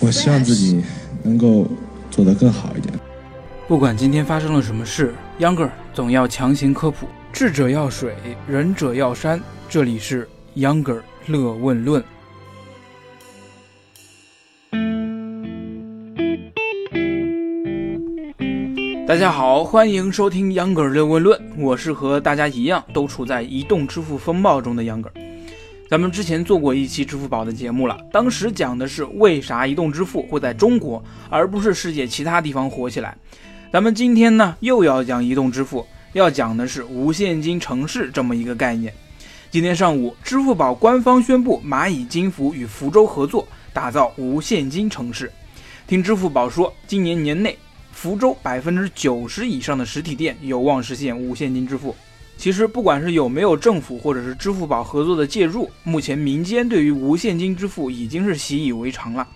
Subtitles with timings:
[0.00, 0.82] 我希望自己
[1.22, 1.66] 能够
[2.10, 2.92] 做得更好一点。
[3.66, 7.06] 不管今天发生了什么事，Younger 总要强行科普。
[7.32, 8.14] 智者要水，
[8.48, 9.40] 仁者要山。
[9.68, 12.02] 这里是 Younger 乐问论。
[19.08, 21.40] 大家好，欢迎收听 Younger 乐问论。
[21.56, 25.08] 我是和大家一样都处在移动支付风暴中的 Younger。
[25.88, 33.16] 咱们之前做过一期支付宝的节目了，当时讲的是为啥移动支付会在中国而不是世界其他地方火起来。
[33.72, 38.92] 咱们今天呢又要讲移动支付，要讲的是无现金城市这么一个概念。
[39.50, 45.32] 今天上午，支付宝官方宣布蚂蚁金服与福州合作，打造无现金城市。
[45.86, 47.56] 听支付宝说，今年年内。
[48.00, 51.96] 福州百分之九十以上的实体店有望实现无现金支付。
[52.36, 59.26] 其实，不管是有没有政府或者是支付宝合作的介入，目前民间对于无现金支付已经是习以为常了。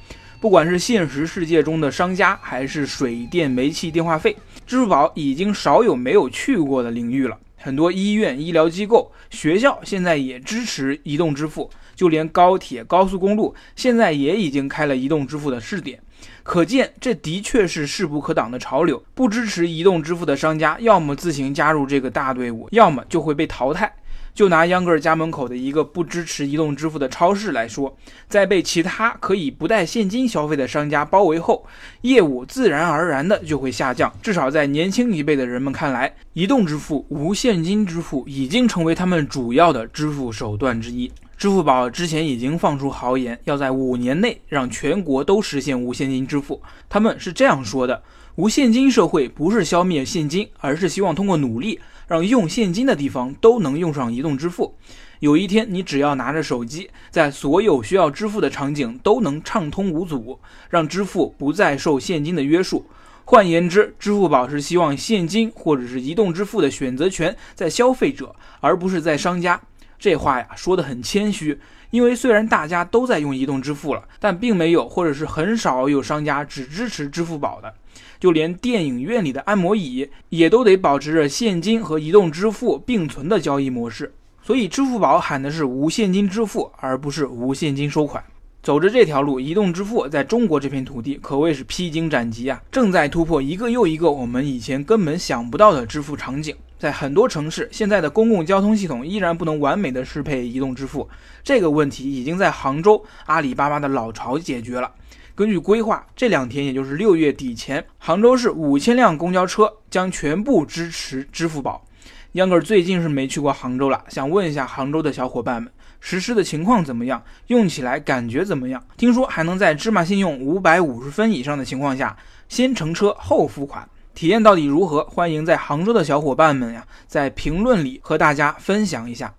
[0.41, 7.37] 不管是现实世界中的商家，还是水电煤气电话费，支付宝已经少有没有去过的领域了。
[7.57, 16.01] 很多医院、医疗机构、学校现在也支持移动支付，就连高铁、高速公路现在也已经开了移动支付的试点。
[16.45, 19.03] 可见，这的确是势不可挡的潮流。
[19.15, 23.93] 不支持移动支付的商家，要么自行加入这个大队伍，要么就会被淘汰。
[24.35, 27.95] 就拿秧歌儿家门口的一个不支持移动支付的超市来说，
[28.29, 31.67] 在被其他可以不带现金消费的商家包围后，
[32.01, 34.13] 业务自然而然的就会下降。
[34.23, 41.13] 至少在年轻一辈的人们看来，移动支付、无现金支付已经成为他们主要的支付手段之一。
[41.37, 46.63] 支付宝之前已经放出豪言，要在五年内让全国都实现无现金支付。
[46.89, 48.01] 他们是这样说的
[48.37, 54.75] ：“无现金社会不是消灭现金，而是希望通过努力，让用现金的地方都能用上移动支付。
[55.19, 62.87] 有一天，你只要拿着手机，在所有需要支付的场景都能畅通无阻，让支付不再受现金的约束。
[63.27, 69.61] 换言之，支付宝是希望现金或者是移动支付的选择权在消费者，而不是在商家。”
[70.03, 71.57] 这话呀说得很谦虚，
[71.91, 77.73] 因为虽然大家都在用移动支付了，但并没有或者是很少有商家只支持支付宝的，
[78.19, 84.13] 就连电影院里的按摩椅也都得保持着现金和移动支付并存的交易模式。
[84.43, 88.25] 所以支付宝喊的是无现金支付，而不是无现金收款。
[88.61, 96.57] 走着这条路，移动支付在中国这片土地可谓是披荆斩棘啊，正在突破一个又一个我们以前根本想不到的支付场景。
[96.83, 101.09] 在很多城市，现在的公共交通系统依然不能完美的适配移动支付，
[101.45, 104.91] 这个问题已经在杭州阿里巴巴的老巢解决了。
[105.37, 111.87] 根据规划，这两天也就是六月底前，杭州市五千辆公交车将全部支持支付宝。
[112.33, 115.71] 秧歌最近是没去过杭州了，想问一下杭州的小伙伴们，
[116.01, 117.23] 实施的情况怎么样？
[117.47, 118.85] 用起来感觉怎么样？
[118.97, 122.17] 听说还能在芝麻信用五百五十分以上的情况下，
[122.49, 123.89] 先乘车后付款。
[124.15, 125.05] 体验到底如何？
[125.05, 129.35] 欢迎在杭州的小伙伴们呀，在评论里和大家分享一下。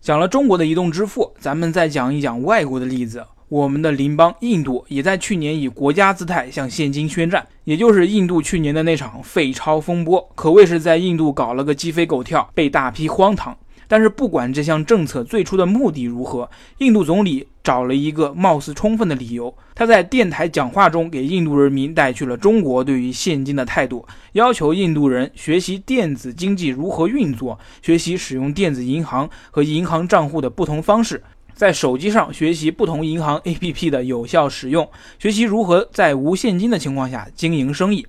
[0.00, 3.24] 讲了中国的移动支付，咱们再讲一讲外国的例子。
[3.48, 13.56] 我们的邻邦印度也在去年以国家姿态向现金宣战，也就是印度去年的那场废钞风波，可谓是在印度搞了个鸡飞狗跳，被大批荒唐。
[13.94, 19.56] 但是不管这项政策最初的目的如何，印度总理找了一个貌似充分的理由。
[19.72, 31.22] 他在电台讲话中给印度人民带去了中国对于现金的态度，要求印度人学习电子经济如何运作，学习使用电子银行和银行账户的不同方式，
[31.54, 34.90] 在手机上学习不同银行 APP 的有效使用，
[35.20, 38.04] 学习如何在无现金的情况下经营生意。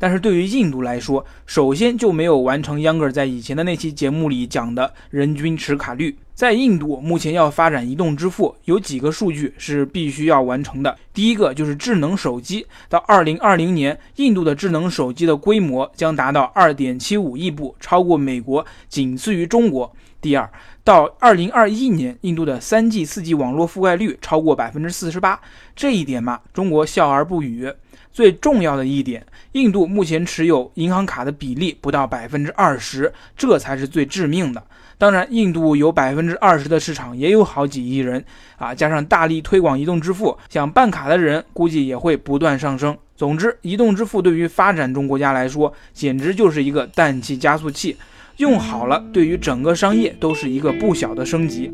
[0.00, 6.16] 但是对于印度来说，首先就没有完成秧歌在以前的那期节目里讲的人均持卡率。
[6.34, 10.96] 在印度，目前要发展移动支付，有几个数据是必须要完成的。
[11.12, 19.94] 第一个就是智能手机，到二零二零年，印度的智能手机的规模将达到二点七五亿部，超过美国，仅次于中国。
[20.22, 20.50] 第二，
[20.82, 25.38] 到二零二一年，印度的三 G、四 G 网络覆盖率超过百分之四十八，
[25.76, 27.70] 这一点嘛，中国笑而不语。
[28.12, 34.62] 最重要的一点，印度目前持有银行卡的比例不到百分之二十，这才是最致命的。
[34.98, 38.22] 当然，印度有百分之二十的市场，也有好几亿人
[38.58, 42.94] 啊，加上大力推广移动支付，想办卡的人估计也会不断上升。
[43.16, 47.96] 总之，移动支付对于发展中国家来说，简直就是一个氮气加速器。
[48.36, 51.72] 用好了，对于整个商业都是一个不小的升级。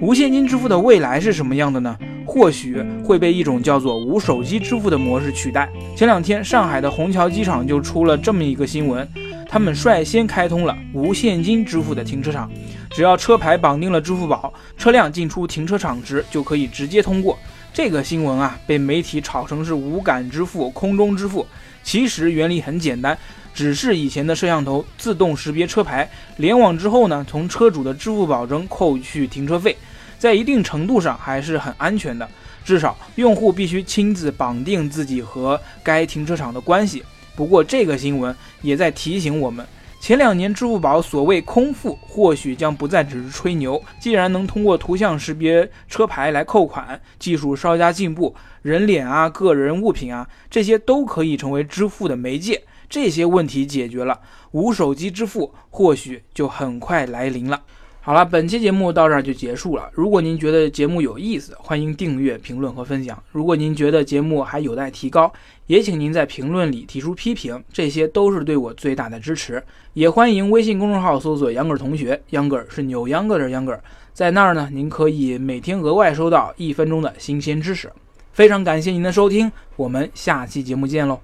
[0.00, 1.96] 无现金支付的未来是什么样的呢？
[2.26, 5.68] 或许会被一种叫做无手机支付的模式取代。
[5.96, 9.08] 前两天，上海的虹桥机场就出了这么一个新闻。
[9.48, 12.50] 他们率先开通了无现金支付的停车场，
[12.90, 17.38] 只要车牌绑定了支付宝，车辆进出停车场时就可以直接通过。
[17.74, 21.46] 这个新闻啊，被媒体炒成是无感支付、空中支付。
[21.82, 23.16] 其实原理很简单，
[23.52, 29.76] 只是以前的摄像头自动识别车牌，联网之后呢，从车主的支付宝中扣去停车费，
[30.22, 32.28] 在一定程度上还是很安全的。
[32.64, 37.02] 至少用户必须亲自绑定自己和该停车场的关系。
[37.34, 39.66] 不过这个新闻也在提醒我们。
[40.00, 43.82] 前两年，支付宝所谓空付，或许将不再只是吹牛。
[43.98, 48.32] 既然能通过图像识别车牌来扣款，技术稍加进步，
[48.62, 52.62] 人脸啊、个人物品啊，这些都可以成为支付的媒介。
[52.88, 54.20] 这些问题解决了，
[54.52, 57.62] 无手机支付或许就很快来临了。
[58.04, 59.88] 好了，本期节目到这儿就结束了。
[59.92, 63.22] 如果您觉得节目有意思，欢迎订阅、评论和分享。
[63.30, 65.32] 如果您觉得节目还有待提高，
[65.68, 69.62] 也请您在评论里提出批评，这些都是对我最大的支持。
[69.92, 73.78] 也欢迎微信公众号搜索“秧歌同学”，秧歌是扭秧歌的秧歌，
[74.12, 77.88] 在那儿呢，您可以每天额外收到一分钟的新鲜知识。
[78.32, 81.20] 非常感谢您的收听，我们下期节目见喽。